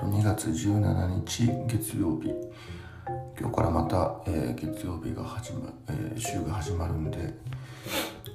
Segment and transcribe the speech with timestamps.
[0.00, 2.32] と、2月17日月曜日。
[3.38, 7.34] 今日からまた、えー、月曜日が始ま、えー、週が始まるんで、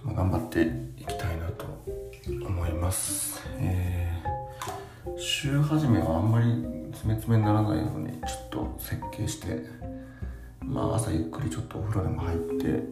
[0.04, 0.62] まあ、頑張って
[0.97, 1.65] いきたいなと
[2.28, 6.46] 思います、えー、週始めはあんまり
[6.92, 9.63] 詰め詰めにならないようにちょっと設計して
[10.60, 12.84] まあ朝ゆっくりちょっとお風呂でも入って、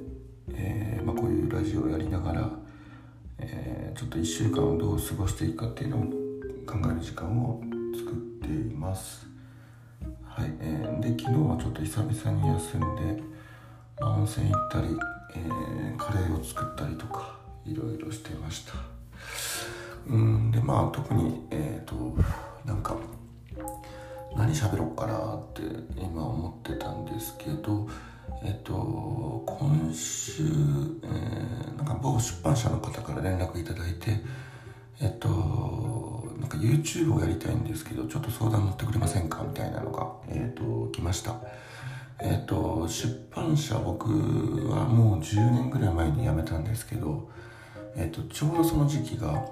[0.51, 2.49] えーまあ、こういうラジオをやりながら、
[3.39, 6.01] え、ちょっと1週間をどう過ごしていくかっていうのを
[6.65, 7.61] 考える時間を
[8.43, 9.25] ています。
[10.25, 12.79] はい、えー、で昨日はちょっと久々に休ん
[13.17, 13.23] で、
[14.01, 14.87] 温泉行ったり、
[15.35, 18.73] えー、カレーを作ったりとかいろいろしてました。
[20.07, 21.95] うんでまあ特にえっ、ー、と
[22.65, 22.97] なんか
[24.35, 25.61] 何喋ろうかなって
[25.97, 27.87] 今思ってたんですけど
[28.43, 30.43] えっと今週、
[31.03, 34.19] えー、なんか某出版社の方から連絡いただいて
[36.63, 39.43] YouTube をやりたいんですけどちょっと相談乗ってくれませんか？
[39.43, 41.35] みたいなのが、えっと来ました。
[42.19, 44.09] えっと出版社僕
[44.69, 47.29] はもう10年ぐらい前に辞めたんですけど
[47.95, 49.45] えっとちょうどその時期が、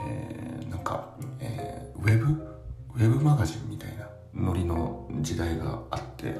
[0.00, 2.24] えー、なんか、えー、ウェブ
[2.94, 6.36] ウェブマガジンみたいなノリの時代があって、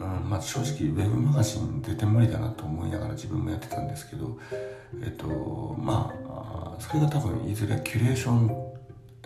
[0.00, 4.38] うんまあ、正直ウェブマガジン絶対無理だなと思いながら自分もやってたんですけど
[5.02, 5.26] えっと
[5.78, 8.67] まあそれが多分いずれキュレーション、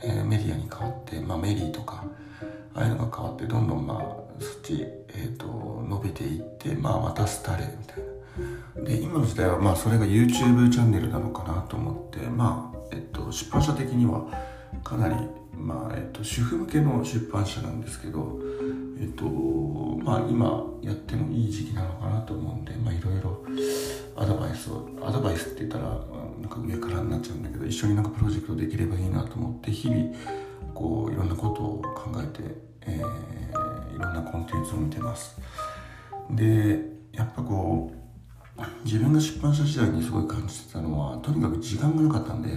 [0.04, 2.04] えー、メディアに変わって、まあ、メリーとか
[2.74, 5.46] ああいうのが変わってどんどんまあそっち、えーと、
[5.88, 8.12] 伸びていって、まあ、またスタレみたいな。
[8.84, 14.24] で今の時代はまあそれが YouTube チャンネルなのかなと思ってまあ、えっと、出版社的には
[14.82, 15.14] かなり
[15.54, 18.40] まあえっと、主婦向けの出版社なんですけど、
[18.98, 23.44] えっとまあ、今やってもいい時期なのかなと思うんで、まあ、いろいろ
[24.16, 26.91] アドバイスをアドバイスって言ったらなんか上から
[27.72, 30.14] 一緒になんかプロジェクトできればいいなと思って日々
[30.74, 32.42] こういろんなことを考えて、
[32.82, 35.40] えー、いろんなコンテンツを見てます。
[36.30, 36.78] で
[37.12, 37.90] やっぱこ
[38.56, 42.48] う自分が出版社時代にすごい感じてたのはとにかく時間がなかったんで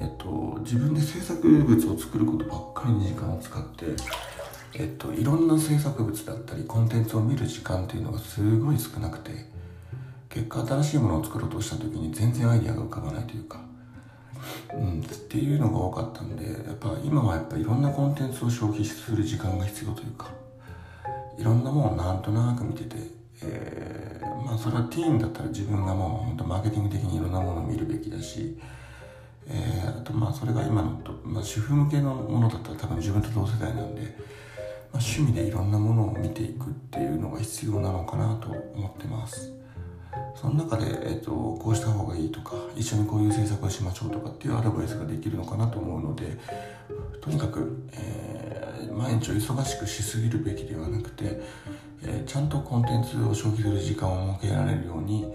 [0.00, 3.86] えっと、自分で制作物を作ることばっかりに時間を使って、
[4.74, 9.32] えっと、いろんな制作物だったりコンテンツを見る時間っていうのがすごい少なくて
[10.28, 13.60] 結果新しいものを作ろうとした時に全然アイデアが浮かばないというか、
[14.74, 20.30] うん、っていうのが多かったんでやっぱ今はやっぱいろんなコンテンツを消費する時間が必要というか
[21.38, 22.96] いろんなものをなんとなく見てて、
[23.42, 28.58] えー、まあそれはティーンだったら自分がもう本当マーケティング的にいろんなものを見るべきだし
[29.50, 34.02] えー、あとまあそれが今のと、まあ、主婦向けのものだったら多分自分と同世代なんで、
[34.92, 39.52] まあ、趣味でいろんなものを見ていくっていうのが必要なのかなと思ってます。
[40.34, 46.38] その中で、えーと、こうした方いいとか一緒にこういう制作をしましょうとかっていうアドバイスができるのかなと思うので
[47.20, 51.40] とにかく、えー、毎日を忙しくしすぎるべきではなくて、
[52.02, 55.32] えー、ちゃんとコンテンツを消費する時間を設けられるように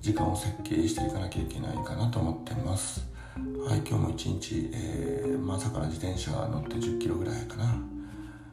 [0.00, 3.06] 時間を設計していかなきゃいけないかなと思ってます。
[3.66, 7.74] はい今日も一日、えー、まあ、朝から自転車乗って10キロぐらいかな。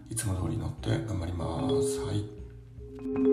[0.09, 1.99] いつも通り乗って頑張ります。
[2.01, 3.30] はい。